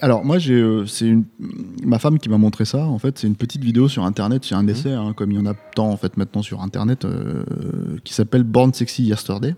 Alors 0.00 0.24
moi 0.24 0.38
j'ai 0.38 0.54
euh, 0.54 0.86
c'est 0.86 1.06
une 1.06 1.24
ma 1.84 1.98
femme 1.98 2.18
qui 2.20 2.28
m'a 2.28 2.38
montré 2.38 2.64
ça 2.64 2.86
en 2.86 2.98
fait 3.00 3.18
c'est 3.18 3.26
une 3.26 3.34
petite 3.34 3.64
vidéo 3.64 3.88
sur 3.88 4.04
internet 4.04 4.44
c'est 4.44 4.54
un 4.54 4.62
Mhm. 4.62 4.68
essai 4.68 4.92
hein, 4.92 5.12
comme 5.16 5.32
il 5.32 5.38
y 5.38 5.40
en 5.40 5.46
a 5.46 5.54
tant 5.74 5.90
en 5.90 5.96
fait 5.96 6.16
maintenant 6.16 6.42
sur 6.42 6.62
internet 6.62 7.04
euh, 7.04 7.42
qui 8.04 8.14
s'appelle 8.14 8.44
Born 8.44 8.72
Sexy 8.72 9.02
Yesterday 9.02 9.56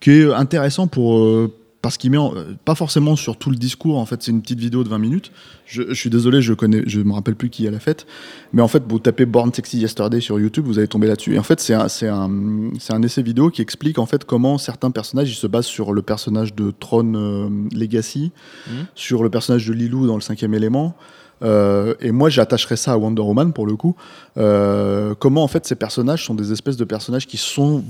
qui 0.00 0.10
est 0.10 0.32
intéressant 0.32 0.86
pour 0.86 1.16
euh, 1.18 1.50
parce 1.88 1.96
qu'il 1.96 2.10
met 2.10 2.18
en- 2.18 2.34
euh, 2.36 2.44
pas 2.66 2.74
forcément 2.74 3.16
sur 3.16 3.38
tout 3.38 3.48
le 3.50 3.56
discours 3.56 3.96
en 3.98 4.04
fait 4.04 4.22
c'est 4.22 4.30
une 4.30 4.42
petite 4.42 4.58
vidéo 4.60 4.84
de 4.84 4.90
20 4.90 4.98
minutes 4.98 5.32
je, 5.64 5.84
je 5.88 5.94
suis 5.94 6.10
désolé 6.10 6.42
je 6.42 6.52
connais 6.52 6.82
je 6.86 7.00
me 7.00 7.14
rappelle 7.14 7.34
plus 7.34 7.48
qui 7.48 7.66
a 7.66 7.70
la 7.70 7.80
fait 7.80 8.06
mais 8.52 8.60
en 8.60 8.68
fait 8.68 8.82
vous 8.86 8.98
tapez 8.98 9.24
Born 9.24 9.52
Sexy 9.54 9.78
Yesterday 9.78 10.20
sur 10.20 10.38
YouTube 10.38 10.66
vous 10.66 10.78
allez 10.78 10.86
tomber 10.88 11.06
là-dessus 11.06 11.34
et 11.34 11.38
en 11.38 11.42
fait 11.42 11.60
c'est 11.60 11.72
un 11.72 11.88
c'est 11.88 12.08
un 12.08 12.30
c'est 12.78 12.92
un 12.92 13.02
essai 13.02 13.22
vidéo 13.22 13.48
qui 13.50 13.62
explique 13.62 13.98
en 13.98 14.04
fait 14.06 14.24
comment 14.24 14.58
certains 14.58 14.90
personnages 14.90 15.30
ils 15.30 15.34
se 15.34 15.46
basent 15.46 15.64
sur 15.66 15.92
le 15.94 16.02
personnage 16.02 16.54
de 16.54 16.70
Tron 16.78 17.14
euh, 17.14 17.48
Legacy 17.74 18.32
Mhm. 18.68 18.86
sur 18.94 19.22
le 19.22 19.30
personnage 19.30 19.66
de 19.66 19.72
Lilou 19.72 20.06
dans 20.06 20.14
le 20.16 20.20
cinquième 20.20 20.52
élément. 20.52 20.94
Euh, 21.42 21.94
et 22.00 22.10
moi, 22.10 22.28
j'attacherais 22.28 22.76
ça 22.76 22.92
à 22.92 22.96
Wonder 22.96 23.22
Woman 23.22 23.52
pour 23.52 23.66
le 23.66 23.76
coup. 23.76 23.94
Euh, 24.36 25.14
comment 25.18 25.42
en 25.42 25.48
fait 25.48 25.66
ces 25.66 25.74
personnages 25.74 26.24
sont 26.24 26.34
des 26.34 26.52
espèces 26.52 26.76
de 26.76 26.84
personnages 26.84 27.26
qui 27.26 27.36
sont 27.36 27.82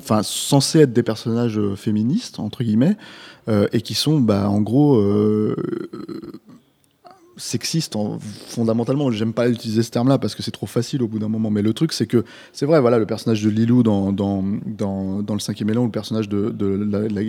enfin 0.00 0.22
censés 0.22 0.80
être 0.80 0.92
des 0.92 1.02
personnages 1.02 1.58
euh, 1.58 1.76
féministes 1.76 2.40
entre 2.40 2.62
guillemets 2.62 2.96
euh, 3.48 3.68
et 3.72 3.80
qui 3.80 3.94
sont 3.94 4.20
bah, 4.20 4.48
en 4.50 4.60
gros 4.60 5.02
sexistes 7.36 7.96
en- 7.96 8.18
fondamentalement. 8.48 9.10
J'aime 9.10 9.32
pas 9.32 9.48
utiliser 9.48 9.82
ce 9.82 9.90
terme-là 9.90 10.18
parce 10.18 10.34
que 10.34 10.42
c'est 10.42 10.50
trop 10.50 10.66
facile 10.66 11.02
au 11.02 11.08
bout 11.08 11.18
d'un 11.18 11.28
moment. 11.28 11.50
Mais 11.50 11.62
le 11.62 11.72
truc 11.72 11.92
c'est 11.92 12.06
que 12.06 12.24
c'est 12.52 12.66
vrai, 12.66 12.80
voilà, 12.80 12.98
le 12.98 13.06
personnage 13.06 13.42
de 13.42 13.50
Lilou 13.50 13.82
dans 13.82 14.12
dans, 14.12 14.42
dans, 14.66 15.34
le 15.34 15.40
cinquième 15.40 15.68
élément 15.68 15.84
ou 15.84 15.88
le 15.88 15.92
personnage 15.92 16.28
de, 16.28 16.54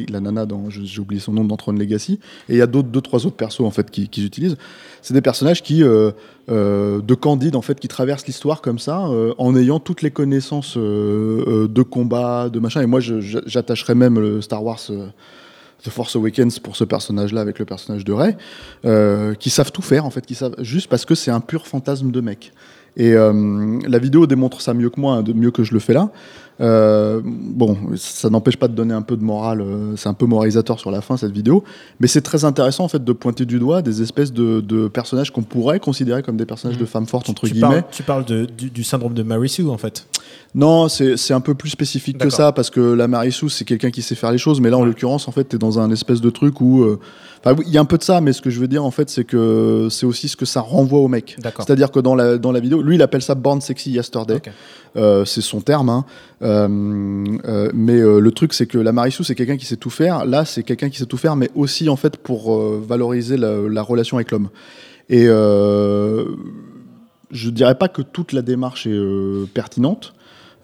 la, 0.09 0.19
nana 0.19 0.45
dans 0.45 0.69
j'ai 0.69 0.99
oublié 0.99 1.19
son 1.21 1.33
nom 1.33 1.43
dans 1.45 1.57
Tron 1.57 1.73
Legacy. 1.73 2.19
Et 2.49 2.53
il 2.53 2.57
y 2.57 2.61
a 2.61 2.67
d'autres 2.67 2.89
deux 2.89 3.01
trois 3.01 3.25
autres 3.25 3.35
persos 3.35 3.61
en 3.61 3.71
fait 3.71 3.89
qui- 3.91 4.07
qu'ils 4.09 4.25
utilisent. 4.25 4.57
C'est 5.01 5.13
des 5.13 5.21
personnages 5.21 5.61
qui 5.63 5.83
euh, 5.83 6.11
euh, 6.49 7.01
de 7.01 7.13
Candide 7.15 7.55
en 7.55 7.61
fait 7.61 7.79
qui 7.79 7.87
traversent 7.87 8.27
l'histoire 8.27 8.61
comme 8.61 8.79
ça 8.79 9.07
euh, 9.07 9.33
en 9.37 9.55
ayant 9.55 9.79
toutes 9.79 10.01
les 10.01 10.11
connaissances 10.11 10.77
de 10.77 11.81
combat, 11.81 12.49
de 12.49 12.59
machin. 12.59 12.81
Et 12.81 12.85
moi 12.87 12.99
j'attacherais 12.99 13.95
même 13.95 14.19
le 14.19 14.41
Star 14.41 14.63
Wars. 14.63 14.81
The 15.83 15.89
Force 15.89 16.15
Awakens 16.15 16.59
pour 16.59 16.75
ce 16.75 16.83
personnage-là 16.83 17.41
avec 17.41 17.59
le 17.59 17.65
personnage 17.65 18.03
de 18.05 18.13
Rey, 18.13 18.35
euh, 18.85 19.33
qui 19.35 19.49
savent 19.49 19.71
tout 19.71 19.81
faire 19.83 20.05
en 20.05 20.09
fait, 20.09 20.25
qui 20.25 20.35
savent 20.35 20.55
juste 20.59 20.87
parce 20.89 21.05
que 21.05 21.13
c'est 21.15 21.31
un 21.31 21.39
pur 21.41 21.67
fantasme 21.67 22.11
de 22.11 22.21
mec. 22.21 22.51
Et 22.97 23.11
euh, 23.13 23.79
la 23.87 23.99
vidéo 23.99 24.25
démontre 24.25 24.61
ça 24.61 24.73
mieux 24.73 24.89
que 24.89 24.99
moi, 25.01 25.15
hein, 25.17 25.23
mieux 25.35 25.51
que 25.51 25.63
je 25.63 25.73
le 25.73 25.79
fais 25.79 25.93
là. 25.93 26.09
Euh, 26.61 27.19
bon, 27.25 27.77
ça 27.97 28.29
n'empêche 28.29 28.55
pas 28.55 28.69
de 28.69 28.73
donner 28.73 28.93
un 28.93 29.01
peu 29.01 29.17
de 29.17 29.23
morale. 29.23 29.61
c'est 29.97 30.07
un 30.07 30.13
peu 30.13 30.25
moralisateur 30.25 30.79
sur 30.79 30.89
la 30.91 31.01
fin 31.01 31.17
cette 31.17 31.33
vidéo, 31.33 31.65
mais 31.99 32.07
c'est 32.07 32.21
très 32.21 32.45
intéressant 32.45 32.85
en 32.85 32.87
fait 32.87 33.03
de 33.03 33.11
pointer 33.11 33.45
du 33.45 33.59
doigt 33.59 33.81
des 33.81 34.01
espèces 34.01 34.31
de, 34.31 34.61
de 34.61 34.87
personnages 34.87 35.31
qu'on 35.31 35.43
pourrait 35.43 35.81
considérer 35.81 36.23
comme 36.23 36.37
des 36.37 36.45
personnages 36.45 36.77
Mhm. 36.77 36.81
de 36.81 36.85
femmes 36.87 37.05
fortes 37.07 37.29
entre 37.29 37.45
tu 37.47 37.53
guillemets. 37.55 37.67
parles, 37.81 37.83
tu 37.91 38.03
parles 38.03 38.25
de- 38.25 38.45
du, 38.45 38.69
du 38.69 38.83
syndrome 38.85 39.13
de 39.13 39.23
Mary 39.23 39.49
Sue 39.49 39.67
en 39.67 39.77
fait. 39.77 40.07
Non, 40.53 40.87
c'est 40.87 41.33
un 41.33 41.41
peu 41.41 41.53
plus 41.53 41.69
spécifique 41.69 42.17
que 42.17 42.29
ça, 42.29 42.53
parce 42.53 42.69
que 42.69 42.79
la 42.79 43.09
Marissou, 43.09 43.49
c'est 43.49 43.65
quelqu'un 43.65 43.91
qui 43.91 44.01
sait 44.01 44.15
faire 44.15 44.31
les 44.31 44.37
choses, 44.37 44.61
mais 44.61 44.69
là, 44.69 44.77
en 44.77 44.81
Ouais. 44.81 44.87
l'occurrence, 44.87 45.27
en 45.27 45.31
fait, 45.33 45.43
t'es 45.43 45.57
dans 45.57 45.79
un 45.79 45.91
espèce 45.91 46.21
de 46.21 46.29
truc 46.29 46.61
où... 46.61 46.83
euh, 46.83 46.99
Enfin, 47.47 47.61
il 47.67 47.71
y 47.71 47.77
a 47.77 47.81
un 47.81 47.85
peu 47.85 47.97
de 47.99 48.03
ça, 48.03 48.21
mais 48.21 48.33
ce 48.33 48.41
que 48.41 48.49
je 48.49 48.59
veux 48.59 48.67
dire, 48.67 48.83
en 48.83 48.89
fait, 48.89 49.07
c'est 49.09 49.23
que 49.25 49.87
c'est 49.91 50.05
aussi 50.07 50.27
ce 50.29 50.35
que 50.35 50.45
ça 50.45 50.61
renvoie 50.61 50.99
au 50.99 51.07
mec. 51.07 51.35
C'est-à-dire 51.59 51.91
que 51.91 51.99
dans 51.99 52.15
la, 52.15 52.37
dans 52.39 52.51
la 52.51 52.59
vidéo, 52.59 52.81
lui, 52.81 52.95
il 52.95 53.01
appelle 53.03 53.21
ça 53.21 53.35
Born 53.35 53.61
Sexy 53.61 53.91
Yesterday. 53.91 54.41
Euh, 54.95 55.25
c'est 55.25 55.41
son 55.41 55.61
terme. 55.61 55.89
hein. 55.89 56.05
Euh, 56.41 56.67
mais 57.73 57.99
le 57.99 58.31
truc, 58.31 58.53
c'est 58.53 58.65
que 58.65 58.77
la 58.79 58.91
Marissou, 58.93 59.23
c'est 59.23 59.35
quelqu'un 59.35 59.57
qui 59.57 59.65
sait 59.65 59.75
tout 59.75 59.89
faire. 59.91 60.25
Là, 60.25 60.43
c'est 60.45 60.63
quelqu'un 60.63 60.89
qui 60.89 60.97
sait 60.97 61.05
tout 61.05 61.17
faire, 61.17 61.35
mais 61.35 61.51
aussi, 61.53 61.87
en 61.89 61.97
fait, 61.97 62.17
pour 62.17 62.57
valoriser 62.79 63.37
la, 63.37 63.57
la 63.69 63.81
relation 63.83 64.17
avec 64.17 64.31
l'homme. 64.31 64.49
Et 65.09 65.25
euh, 65.27 66.25
je 67.35 67.49
dirais 67.49 67.75
pas 67.75 67.87
que 67.87 68.01
toute 68.01 68.33
la 68.33 68.41
démarche 68.41 68.87
est 68.87 68.91
euh, 68.91 69.45
pertinente. 69.53 70.13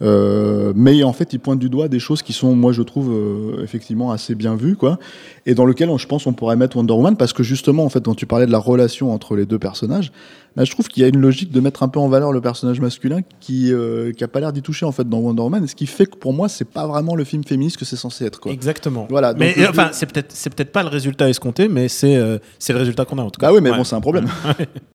euh, 0.02 0.74
mais 0.76 1.04
en 1.04 1.14
fait, 1.14 1.32
il 1.34 1.40
pointe 1.40 1.60
du 1.60 1.70
doigt 1.70 1.88
des 1.88 2.00
choses 2.00 2.24
qui 2.24 2.34
sont, 2.34 2.56
moi, 2.56 2.72
je 2.72 2.82
trouve 2.82 3.12
euh, 3.12 3.64
effectivement 3.64 4.12
assez 4.12 4.34
bien 4.34 4.56
vues, 4.56 4.76
quoi, 4.76 4.98
et 5.46 5.54
dans 5.54 5.66
lequel, 5.66 5.90
je 5.96 6.08
pense, 6.08 6.26
on 6.26 6.34
pourrait 6.34 6.56
mettre 6.56 6.76
Wonder 6.78 6.94
Woman, 6.94 7.16
parce 7.18 7.34
que 7.34 7.44
justement, 7.44 7.84
en 7.86 7.90
fait, 7.90 8.04
quand 8.04 8.16
tu 8.16 8.26
parlais 8.26 8.48
de 8.48 8.52
la 8.52 8.58
relation 8.58 9.14
entre 9.14 9.36
les 9.36 9.46
deux 9.46 9.60
personnages, 9.60 10.12
bah, 10.56 10.64
je 10.66 10.72
trouve 10.72 10.88
qu'il 10.88 11.02
y 11.04 11.06
a 11.06 11.08
une 11.10 11.20
logique 11.22 11.52
de 11.52 11.60
mettre 11.60 11.84
un 11.84 11.88
peu 11.88 12.00
en 12.00 12.10
valeur 12.10 12.32
le 12.34 12.42
personnage 12.42 12.82
masculin 12.82 13.20
qui, 13.40 13.72
euh, 13.72 14.12
qui 14.12 14.24
a 14.24 14.28
pas 14.28 14.40
l'air 14.40 14.52
d'y 14.52 14.64
toucher 14.64 14.86
en 14.88 14.92
fait 14.92 15.08
dans 15.08 15.20
Wonder 15.20 15.44
Woman, 15.44 15.64
et 15.64 15.68
ce 15.68 15.76
qui 15.76 15.86
fait 15.86 16.08
que 16.08 16.16
pour 16.18 16.34
moi, 16.34 16.50
c'est 16.50 16.66
pas 16.68 16.88
vraiment 16.88 17.16
le 17.16 17.24
film 17.24 17.44
féministe 17.44 17.78
que 17.78 17.86
c'est 17.86 17.96
censé 17.96 18.26
être, 18.26 18.40
quoi. 18.40 18.52
Exactement. 18.52 19.06
Voilà, 19.08 19.34
donc 19.36 19.40
mais 19.58 19.68
enfin, 19.68 19.90
c'est 19.94 20.08
peut-être 20.12 20.32
c'est 20.34 20.52
peut-être 20.52 20.72
pas 20.72 20.82
le 20.82 20.90
résultat 20.90 21.30
escompté, 21.30 21.68
mais 21.68 21.88
c'est 21.88 22.20
c'est 22.58 22.74
le 22.74 22.80
résultat 22.80 23.06
qu'on 23.06 23.20
a 23.20 23.22
en 23.22 23.30
tout 23.30 23.40
cas. 23.40 23.50
Bah 23.50 23.54
oui, 23.54 23.62
mais 23.62 23.70
Ouais. 23.70 23.78
bon, 23.78 23.84
c'est 23.84 23.96
un 23.96 24.02
problème. 24.02 24.26